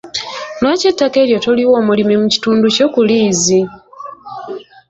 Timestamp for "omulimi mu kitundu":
1.81-2.65